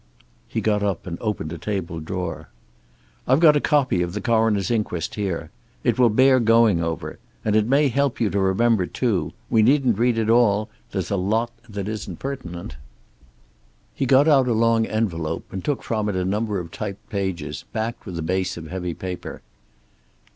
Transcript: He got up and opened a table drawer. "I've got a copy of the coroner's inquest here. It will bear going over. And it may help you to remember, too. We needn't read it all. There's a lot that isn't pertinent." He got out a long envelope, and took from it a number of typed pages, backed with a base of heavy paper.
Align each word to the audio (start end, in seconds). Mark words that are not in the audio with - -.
He 0.47 0.61
got 0.61 0.81
up 0.81 1.05
and 1.05 1.15
opened 1.21 1.53
a 1.53 1.59
table 1.59 1.99
drawer. 1.99 2.49
"I've 3.27 3.39
got 3.39 3.55
a 3.55 3.59
copy 3.61 4.01
of 4.01 4.13
the 4.13 4.19
coroner's 4.19 4.71
inquest 4.71 5.13
here. 5.13 5.51
It 5.83 5.99
will 5.99 6.09
bear 6.09 6.39
going 6.39 6.83
over. 6.83 7.19
And 7.45 7.55
it 7.55 7.67
may 7.67 7.87
help 7.87 8.19
you 8.19 8.31
to 8.31 8.39
remember, 8.39 8.87
too. 8.87 9.31
We 9.51 9.61
needn't 9.61 9.99
read 9.99 10.17
it 10.17 10.27
all. 10.27 10.69
There's 10.89 11.11
a 11.11 11.17
lot 11.17 11.51
that 11.69 11.87
isn't 11.87 12.17
pertinent." 12.17 12.77
He 13.93 14.07
got 14.07 14.27
out 14.27 14.47
a 14.47 14.53
long 14.53 14.87
envelope, 14.87 15.45
and 15.53 15.63
took 15.63 15.83
from 15.83 16.09
it 16.09 16.15
a 16.15 16.25
number 16.25 16.57
of 16.59 16.71
typed 16.71 17.07
pages, 17.11 17.65
backed 17.71 18.07
with 18.07 18.17
a 18.17 18.23
base 18.23 18.57
of 18.57 18.69
heavy 18.71 18.95
paper. 18.95 19.43